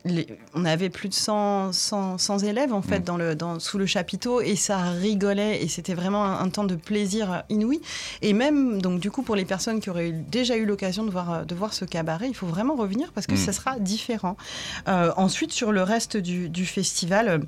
les- 0.05 0.27
on 0.53 0.63
avait 0.65 0.89
plus 0.89 1.09
de 1.09 1.13
100, 1.13 1.73
100, 1.73 2.17
100 2.17 2.39
élèves 2.39 2.73
en 2.73 2.81
fait 2.81 2.99
Mm. 2.99 3.03
dans 3.03 3.17
le, 3.17 3.35
dans, 3.35 3.59
sous 3.59 3.77
le 3.77 3.85
chapiteau 3.85 4.39
et 4.41 4.55
ça 4.55 4.77
rigolait 4.91 5.61
et 5.61 5.67
c'était 5.67 5.93
vraiment 5.93 6.23
un, 6.23 6.39
un 6.39 6.49
temps 6.49 6.63
de 6.63 6.75
plaisir 6.75 7.43
inouï. 7.49 7.81
Et 8.21 8.33
même 8.33 8.81
donc 8.81 8.99
du 8.99 9.11
coup 9.11 9.23
pour 9.23 9.35
les 9.35 9.45
personnes 9.45 9.79
qui 9.81 9.89
auraient 9.89 10.11
déjà 10.13 10.55
eu 10.55 10.65
l'occasion 10.65 11.03
de 11.03 11.11
voir, 11.11 11.45
de 11.45 11.53
voir 11.55 11.73
ce 11.73 11.83
cabaret, 11.85 12.27
il 12.29 12.35
faut 12.35 12.47
vraiment 12.47 12.75
revenir 12.75 13.11
parce 13.13 13.27
que 13.27 13.33
Mm. 13.33 13.37
ça 13.37 13.51
sera 13.53 13.79
différent. 13.79 14.37
Euh, 14.87 15.11
ensuite 15.17 15.51
sur 15.51 15.71
le 15.71 15.83
reste 15.83 16.17
du, 16.17 16.49
du 16.49 16.65
festival. 16.65 17.27
euh, 17.27 17.39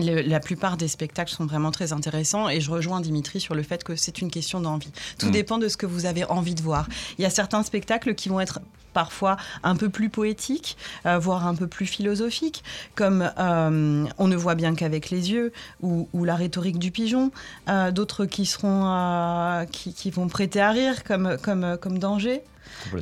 le- 0.00 0.22
la 0.22 0.40
plupart 0.40 0.76
des 0.76 0.88
spectacles 0.88 1.32
sont 1.32 1.46
vraiment 1.46 1.70
très 1.70 1.92
intéressants 1.92 2.48
et 2.48 2.60
je 2.60 2.70
rejoins 2.72 3.00
Dimitri 3.00 3.38
sur 3.40 3.54
le 3.54 3.62
fait 3.62 3.84
que 3.84 3.94
c'est 3.94 4.20
une 4.20 4.30
question 4.32 4.60
d'envie. 4.60 4.90
Tout 5.18 5.26
Mm. 5.28 5.30
dépend 5.30 5.58
de 5.58 5.68
ce 5.68 5.76
que 5.76 5.86
vous 5.86 6.06
avez 6.06 6.24
envie 6.24 6.56
de 6.56 6.62
voir. 6.62 6.88
Il 7.18 7.22
y 7.22 7.24
a 7.24 7.30
certains 7.30 7.62
spectacles 7.62 8.14
qui 8.16 8.28
vont 8.28 8.40
être 8.40 8.58
parfois 8.96 9.36
un 9.62 9.76
peu 9.76 9.90
plus 9.90 10.08
poétiques, 10.08 10.78
euh, 11.04 11.18
voire 11.18 11.46
un 11.46 11.54
peu 11.54 11.66
plus 11.66 11.84
philosophiques, 11.86 12.64
comme 12.94 13.20
euh, 13.38 14.06
On 14.16 14.26
ne 14.26 14.36
voit 14.36 14.54
bien 14.54 14.74
qu'avec 14.74 15.10
les 15.10 15.30
yeux 15.32 15.52
ou, 15.82 16.08
ou 16.14 16.24
La 16.24 16.34
rhétorique 16.34 16.78
du 16.78 16.90
pigeon. 16.90 17.30
Euh, 17.68 17.90
D'autres 17.92 18.24
qui 18.24 18.46
seront 18.46 19.66
qui, 19.70 19.92
qui 19.92 20.10
vont 20.10 20.28
prêter 20.28 20.60
à 20.62 20.70
rire, 20.70 21.04
comme 21.04 21.36
comme 21.42 21.76
comme 21.82 21.98
Danger. 21.98 22.42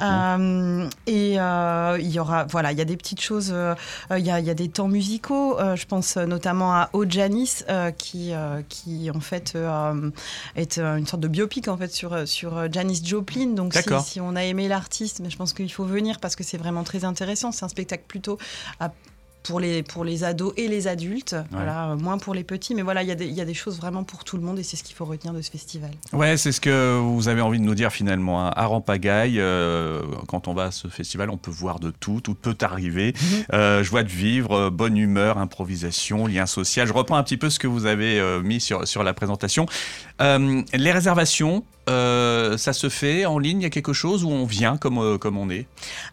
Euh, 0.00 0.88
et 1.06 1.40
euh, 1.40 1.96
il 1.98 2.10
y 2.10 2.20
aura, 2.20 2.44
voilà, 2.44 2.70
il 2.72 2.78
y 2.78 2.82
a 2.82 2.84
des 2.84 2.96
petites 2.98 3.20
choses. 3.20 3.50
euh, 3.52 3.74
Il 4.10 4.24
y, 4.24 4.30
a, 4.30 4.38
il 4.38 4.46
y 4.46 4.50
a 4.50 4.54
des 4.54 4.68
temps 4.68 4.88
musicaux. 4.88 5.56
je 5.74 5.86
pense 5.86 6.16
notamment 6.16 6.72
à 6.74 6.90
O 6.92 7.04
Janis, 7.08 7.64
euh, 7.68 7.90
qui, 7.90 8.32
qui 8.68 9.10
en 9.10 9.20
fait 9.20 9.56
est 10.56 10.78
une 10.78 11.06
sorte 11.06 11.22
de 11.22 11.28
biopic 11.28 11.68
en 11.68 11.76
fait 11.76 11.92
sur 11.92 12.28
sur 12.28 12.70
Janis 12.72 13.00
Joplin. 13.04 13.54
Donc 13.54 13.74
si, 13.74 13.82
si 14.04 14.20
on 14.20 14.36
a 14.36 14.44
aimé 14.44 14.68
l'artiste, 14.68 15.20
mais 15.22 15.30
je 15.30 15.36
pense 15.36 15.52
qu'il 15.54 15.72
faut 15.72 15.83
venir 15.86 16.20
parce 16.20 16.36
que 16.36 16.44
c'est 16.44 16.58
vraiment 16.58 16.82
très 16.84 17.04
intéressant. 17.04 17.52
C'est 17.52 17.64
un 17.64 17.68
spectacle 17.68 18.04
plutôt 18.08 18.38
à- 18.80 18.92
pour 19.46 19.60
les, 19.60 19.82
pour 19.82 20.04
les 20.04 20.24
ados 20.24 20.54
et 20.56 20.68
les 20.68 20.86
adultes, 20.88 21.36
voilà, 21.50 21.90
euh, 21.90 21.96
moins 21.96 22.16
pour 22.16 22.32
les 22.32 22.44
petits, 22.44 22.74
mais 22.74 22.80
voilà, 22.80 23.02
il 23.02 23.10
y, 23.10 23.12
a 23.12 23.14
des- 23.14 23.26
il 23.26 23.34
y 23.34 23.42
a 23.42 23.44
des 23.44 23.52
choses 23.52 23.76
vraiment 23.76 24.02
pour 24.02 24.24
tout 24.24 24.38
le 24.38 24.42
monde 24.42 24.58
et 24.58 24.62
c'est 24.62 24.76
ce 24.78 24.82
qu'il 24.82 24.96
faut 24.96 25.04
retenir 25.04 25.34
de 25.34 25.42
ce 25.42 25.50
festival. 25.50 25.90
Ouais, 26.14 26.38
c'est 26.38 26.50
ce 26.50 26.62
que 26.62 26.96
vous 26.98 27.28
avez 27.28 27.42
envie 27.42 27.58
de 27.58 27.64
nous 27.64 27.74
dire 27.74 27.92
finalement. 27.92 28.46
hein. 28.46 28.52
À 28.56 28.64
Rampagaille, 28.64 29.38
euh, 29.38 30.00
quand 30.28 30.48
on 30.48 30.54
va 30.54 30.62
à 30.64 30.70
ce 30.70 30.88
festival, 30.88 31.28
on 31.28 31.36
peut 31.36 31.50
voir 31.50 31.78
de 31.78 31.90
tout, 31.90 32.22
tout 32.22 32.34
peut 32.34 32.56
arriver. 32.62 33.12
Euh, 33.52 33.84
joie 33.84 34.02
de 34.02 34.08
vivre, 34.08 34.70
bonne 34.70 34.96
humeur, 34.96 35.36
improvisation, 35.36 36.26
lien 36.26 36.46
social. 36.46 36.86
Je 36.88 36.94
reprends 36.94 37.16
un 37.16 37.22
petit 37.22 37.36
peu 37.36 37.50
ce 37.50 37.58
que 37.58 37.66
vous 37.66 37.84
avez 37.84 38.18
euh, 38.18 38.40
mis 38.40 38.62
sur, 38.62 38.88
sur 38.88 39.02
la 39.02 39.12
présentation. 39.12 39.66
Les 40.20 40.90
réservations, 40.90 41.64
euh, 41.88 42.56
ça 42.56 42.72
se 42.72 42.88
fait 42.88 43.26
en 43.26 43.38
ligne 43.38 43.60
Il 43.60 43.64
y 43.64 43.66
a 43.66 43.70
quelque 43.70 43.92
chose 43.92 44.24
où 44.24 44.30
on 44.30 44.44
vient 44.46 44.76
comme, 44.76 44.98
euh, 44.98 45.18
comme 45.18 45.36
on 45.38 45.50
est? 45.50 45.66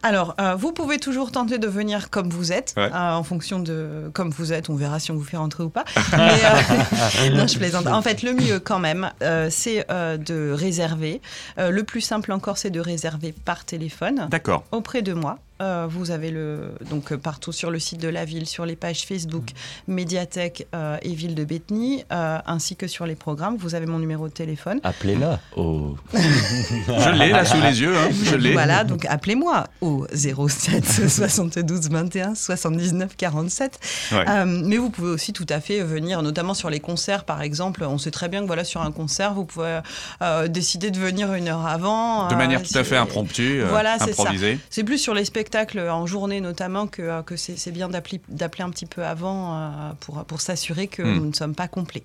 Alors, 0.03 0.35
euh, 0.39 0.55
vous 0.55 0.71
pouvez 0.73 0.97
toujours 0.97 1.31
tenter 1.31 1.57
de 1.57 1.67
venir 1.67 2.09
comme 2.09 2.29
vous 2.29 2.51
êtes, 2.51 2.73
Ouais. 2.77 2.89
en 2.93 3.23
fonction 3.23 3.59
de 3.59 4.09
comme 4.13 4.29
vous 4.29 4.53
êtes. 4.53 4.69
On 4.69 4.75
verra 4.75 4.99
si 4.99 5.11
on 5.11 5.15
vous 5.15 5.23
fait 5.23 5.37
rentrer 5.37 5.63
ou 5.63 5.69
pas. 5.69 5.85
Mais, 6.17 7.29
non, 7.31 7.47
je 7.47 7.57
plaisante. 7.57 7.87
En 7.87 8.01
fait, 8.01 8.23
le 8.23 8.33
mieux 8.33 8.59
quand 8.59 8.79
même, 8.79 9.11
c'est 9.49 9.85
de 9.89 10.51
réserver. 10.51 11.21
Le 11.57 11.81
plus 11.83 12.01
simple 12.01 12.31
encore, 12.31 12.57
c'est 12.57 12.69
de 12.69 12.79
réserver 12.79 13.33
par 13.45 13.65
téléphone 13.65 14.27
D'accord. 14.29 14.63
auprès 14.71 15.01
de 15.01 15.13
moi. 15.13 15.37
Euh, 15.61 15.87
vous 15.89 16.11
avez 16.11 16.31
le 16.31 16.71
donc 16.89 17.11
euh, 17.11 17.17
partout 17.17 17.51
sur 17.51 17.71
le 17.71 17.79
site 17.79 18.01
de 18.01 18.07
la 18.07 18.25
ville, 18.25 18.47
sur 18.47 18.65
les 18.65 18.75
pages 18.75 19.05
Facebook, 19.05 19.51
médiathèque 19.87 20.67
euh, 20.73 20.97
et 21.01 21.13
ville 21.13 21.35
de 21.35 21.43
Bétheny, 21.43 22.03
euh, 22.11 22.39
ainsi 22.45 22.75
que 22.75 22.87
sur 22.87 23.05
les 23.05 23.15
programmes. 23.15 23.57
Vous 23.57 23.75
avez 23.75 23.85
mon 23.85 23.99
numéro 23.99 24.27
de 24.27 24.33
téléphone. 24.33 24.79
Appelez-la 24.83 25.39
au 25.55 25.95
Je 26.13 27.17
l'ai 27.17 27.29
là 27.29 27.45
sous 27.45 27.61
les 27.61 27.81
yeux, 27.81 27.95
hein, 27.95 28.09
je 28.23 28.35
l'ai. 28.35 28.53
Voilà, 28.53 28.83
donc 28.83 29.05
appelez-moi 29.05 29.67
au 29.81 30.07
07 30.13 31.09
72 31.09 31.89
21 31.89 32.35
79 32.35 33.15
47. 33.15 33.79
Ouais. 34.11 34.25
Euh, 34.27 34.45
mais 34.45 34.77
vous 34.77 34.89
pouvez 34.89 35.11
aussi 35.11 35.33
tout 35.33 35.45
à 35.49 35.59
fait 35.59 35.81
venir, 35.81 36.21
notamment 36.21 36.53
sur 36.53 36.69
les 36.69 36.79
concerts 36.79 37.23
par 37.23 37.41
exemple. 37.41 37.83
On 37.83 37.97
sait 37.97 38.11
très 38.11 38.29
bien 38.29 38.41
que 38.41 38.47
voilà, 38.47 38.63
sur 38.63 38.81
un 38.81 38.91
concert, 38.91 39.33
vous 39.33 39.45
pouvez 39.45 39.79
euh, 40.21 40.47
décider 40.47 40.91
de 40.91 40.99
venir 40.99 41.33
une 41.33 41.47
heure 41.47 41.65
avant. 41.65 42.27
De 42.27 42.33
euh, 42.33 42.37
manière 42.37 42.63
tout 42.63 42.77
à 42.77 42.83
fait 42.83 42.97
impromptue, 42.97 43.61
euh, 43.61 43.67
Voilà, 43.69 43.97
c'est 43.99 44.13
ça. 44.13 44.31
C'est 44.69 44.83
plus 44.83 44.97
sur 44.97 45.13
les 45.13 45.25
spectacles 45.25 45.50
en 45.55 46.05
journée 46.05 46.41
notamment 46.41 46.87
que, 46.87 47.01
euh, 47.01 47.21
que 47.21 47.35
c'est 47.35 47.71
bien 47.71 47.89
d'appeler 47.89 48.19
un 48.63 48.69
petit 48.69 48.85
peu 48.85 49.03
avant 49.05 49.55
euh, 49.55 49.69
pour, 49.99 50.23
pour 50.25 50.41
s'assurer 50.41 50.87
que 50.87 51.01
Hmm. 51.03 51.15
nous 51.15 51.25
ne 51.27 51.33
sommes 51.33 51.55
pas 51.55 51.67
complets. 51.67 52.03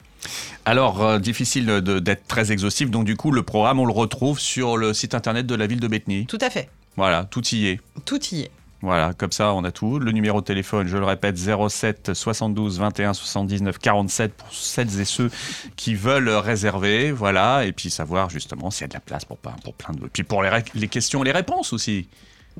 Alors, 0.65 1.03
euh, 1.05 1.19
difficile 1.19 1.67
d'être 1.67 2.27
très 2.27 2.51
exhaustif, 2.53 2.91
donc 2.91 3.05
du 3.05 3.17
coup, 3.17 3.31
le 3.31 3.43
programme, 3.43 3.79
on 3.81 3.85
le 3.87 3.93
retrouve 3.93 4.39
sur 4.41 4.77
le 4.77 4.93
site 4.95 5.15
internet 5.15 5.47
de 5.47 5.55
la 5.55 5.67
ville 5.67 5.81
de 5.81 5.89
Bétheny. 5.89 6.27
Tout 6.27 6.39
à 6.41 6.51
fait, 6.51 6.69
Voilà, 6.97 7.25
tout 7.25 7.45
y 7.55 7.67
est. 7.69 7.81
tout 8.05 8.21
y 8.33 8.41
est. 8.43 8.51
Voilà, 8.83 9.15
comme 9.15 9.33
ça, 9.33 9.55
on 9.55 9.65
a 9.65 9.73
tout. 9.73 9.99
Le 9.99 10.13
numéro 10.13 10.41
de 10.41 10.45
téléphone, 10.45 10.87
je 10.87 10.97
le 10.99 11.05
répète, 11.05 11.37
07 11.39 12.13
72 12.13 12.79
21 12.79 13.15
79 13.15 13.79
47 13.79 14.35
pour 14.35 14.53
celles 14.53 15.01
et 15.01 15.05
ceux 15.07 15.31
qui 15.77 15.95
veulent 15.95 16.29
réserver. 16.29 17.11
Voilà, 17.11 17.65
et 17.65 17.73
puis 17.73 17.89
savoir 17.91 18.29
justement 18.29 18.71
s'il 18.71 18.83
y 18.83 18.85
a 18.85 18.89
de 18.89 18.95
la 18.95 19.01
place 19.01 19.25
pour, 19.25 19.39
plein- 19.39 19.57
pour 19.65 19.73
plein 19.75 19.95
de. 19.95 20.07
Puis 20.13 20.25
pour 20.25 20.43
les, 20.43 20.51
les 20.75 20.89
questions 20.89 21.23
et 21.23 21.25
les 21.27 21.33
réponses 21.33 21.73
aussi. 21.73 22.07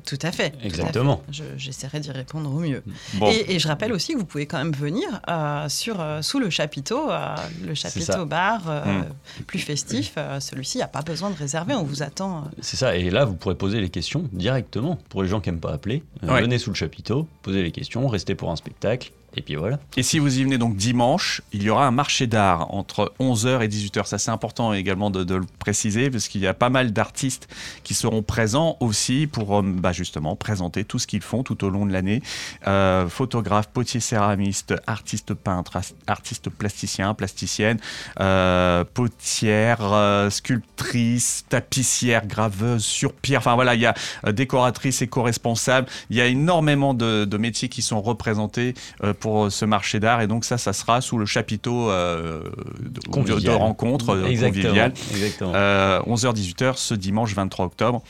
Tout 0.05 0.19
à 0.21 0.31
fait. 0.31 0.53
Exactement. 0.63 1.21
Je- 1.31 1.43
J'essaierai 1.57 1.99
d'y 1.99 2.11
répondre 2.11 2.53
au 2.53 2.59
mieux. 2.59 2.83
Bon, 3.15 3.29
Et, 3.29 3.55
et 3.55 3.59
je 3.59 3.67
rappelle 3.67 3.91
aussi 3.91 4.13
que 4.13 4.17
vous 4.19 4.25
pouvez 4.25 4.45
quand 4.45 4.57
même 4.59 4.71
venir 4.71 5.19
euh, 5.27 5.67
sur, 5.69 5.99
euh, 5.99 6.21
sous 6.21 6.39
le 6.39 6.49
chapiteau, 6.49 7.09
euh, 7.11 7.35
le 7.65 7.73
chapiteau 7.73 8.25
bar 8.25 8.61
euh, 8.69 8.85
Mm. 8.85 9.43
plus 9.47 9.59
festif. 9.59 10.13
euh, 10.17 10.39
Celui-ci, 10.39 10.77
il 10.77 10.79
n'y 10.79 10.83
a 10.83 10.87
pas 10.87 11.01
besoin 11.01 11.29
de 11.31 11.35
réserver, 11.35 11.73
on 11.73 11.83
vous 11.83 12.03
attend. 12.03 12.37
euh. 12.37 12.49
C'est 12.61 12.77
ça, 12.77 12.95
et 12.95 13.09
là 13.09 13.25
vous 13.25 13.35
pourrez 13.35 13.55
poser 13.55 13.81
les 13.81 13.89
questions 13.89 14.29
directement. 14.31 14.97
Pour 15.09 15.23
les 15.23 15.29
gens 15.29 15.41
qui 15.41 15.49
n'aiment 15.49 15.59
pas 15.59 15.73
appeler, 15.73 16.03
euh, 16.23 16.27
Ouais. 16.31 16.41
venez 16.41 16.57
sous 16.59 16.69
le 16.69 16.75
chapiteau, 16.75 17.27
posez 17.41 17.63
les 17.63 17.71
questions, 17.71 18.07
restez 18.07 18.35
pour 18.35 18.51
un 18.51 18.55
spectacle, 18.55 19.11
et 19.37 19.41
puis 19.41 19.55
voilà. 19.55 19.79
Et 19.95 20.03
si 20.03 20.17
vous 20.17 20.39
y 20.39 20.43
venez 20.43 20.57
donc 20.57 20.75
dimanche, 20.75 21.41
il 21.53 21.61
y 21.61 21.69
aura 21.69 21.85
un 21.85 21.91
marché 21.91 22.25
d'art 22.25 22.73
entre 22.73 23.13
11h 23.19 23.61
et 23.63 23.67
18h. 23.67 24.05
Ça, 24.05 24.17
c'est 24.17 24.31
important 24.31 24.73
également 24.73 25.11
de, 25.11 25.35
le 25.35 25.45
préciser 25.59 26.09
parce 26.09 26.27
qu'il 26.27 26.41
y 26.41 26.47
a 26.47 26.55
pas 26.55 26.69
mal 26.69 26.91
d'artistes 26.91 27.47
qui 27.83 27.93
seront 27.93 28.23
présents 28.23 28.77
aussi 28.79 29.27
pour 29.27 29.59
euh, 29.59 29.61
bah, 29.61 29.91
justement 29.91 30.35
présenter 30.35 30.83
tout 30.83 30.97
ce 30.97 31.05
qu'ils 31.05 31.21
font 31.21 31.43
tout 31.43 31.63
au 31.63 31.69
long 31.69 31.85
de 31.85 31.93
l'année. 31.93 32.23
Euh, 32.65 33.07
photographes, 33.07 33.67
potiers 33.67 33.99
céramistes, 33.99 34.73
artistes 34.87 35.35
peintres, 35.35 35.77
artistes 36.07 36.49
plasticiens, 36.49 37.13
plasticiennes, 37.13 37.79
euh, 38.19 38.83
potières, 38.91 39.93
euh, 39.93 40.31
sculptrices, 40.31 41.45
tapissières, 41.47 42.25
graveuses, 42.25 42.83
sur 42.83 43.13
pierre. 43.13 43.41
Enfin 43.41 43.53
voilà, 43.53 43.75
il 43.75 43.81
y 43.81 43.85
a 43.85 43.93
euh, 44.25 44.31
décoratrices, 44.31 45.03
éco-responsables. 45.03 45.87
Il 46.09 46.17
y 46.17 46.21
a 46.21 46.25
énormément 46.25 46.95
de, 46.95 47.25
de 47.25 47.37
métiers 47.37 47.69
qui 47.69 47.83
sont 47.83 48.01
représentés 48.01 48.73
euh, 49.03 49.13
pour 49.27 49.51
ce 49.51 49.65
marché 49.65 49.99
d'art. 49.99 50.21
Et 50.21 50.27
donc 50.27 50.45
ça, 50.45 50.57
ça 50.57 50.71
sera 50.71 51.01
sous 51.01 51.17
le 51.17 51.25
chapiteau 51.25 51.89
euh, 51.91 52.41
de, 52.79 53.39
de, 53.41 53.49
rencontre 53.49 54.11
euh, 54.15 54.21
conviviale. 54.23 54.93
exactement. 55.11 55.51
Euh, 55.53 55.99
11h-18h 56.03 56.77
ce 56.77 56.93
dimanche 56.93 57.33
23 57.33 57.65
octobre. 57.65 58.01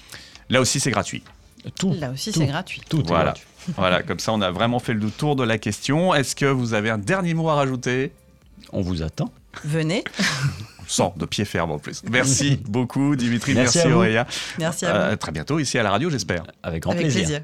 Là 0.51 0.61
aussi, 0.61 0.79
c'est 0.79 0.91
gratuit. 0.91 1.23
tout, 1.79 1.91
Là 1.99 2.11
aussi, 2.11 2.31
c'est 2.31 2.45
gratuit. 2.45 2.81
tout 2.87 3.01
est 3.01 3.07
Voilà. 3.07 3.23
gratuit. 3.25 3.47
voilà, 3.77 4.03
comme 4.03 4.19
ça, 4.19 4.31
on 4.31 4.41
a 4.41 4.51
vraiment 4.51 4.77
fait 4.77 4.93
le 4.93 5.09
tour 5.09 5.35
de 5.35 5.43
la 5.43 5.57
question. 5.57 6.13
Est-ce 6.13 6.35
que 6.35 6.45
vous 6.45 6.75
avez 6.75 6.91
un 6.91 6.99
dernier 6.99 7.33
mot 7.33 7.49
à 7.49 7.55
rajouter? 7.55 8.11
On 8.71 8.81
vous 8.81 9.01
attend. 9.01 9.31
Venez. 9.65 10.03
Sans 10.87 11.15
de 11.17 11.25
pied 11.25 11.45
ferme 11.45 11.71
en 11.71 11.79
plus. 11.79 12.03
Merci 12.11 12.59
beaucoup, 12.69 13.15
Dimitri. 13.15 13.55
Merci 13.55 13.77
Merci, 13.79 13.87
à 13.87 13.91
vous. 13.91 13.97
Aurélia. 13.97 14.27
Merci 14.59 14.85
à 14.85 14.91
vous. 14.93 14.99
Euh, 14.99 15.15
très 15.15 15.31
bientôt 15.31 15.57
ici 15.57 15.79
à 15.79 15.83
la 15.83 15.89
radio, 15.89 16.11
j'espère. 16.11 16.43
Avec 16.61 16.83
grand 16.83 16.91
Avec 16.91 17.05
plaisir. 17.05 17.23
plaisir. 17.23 17.41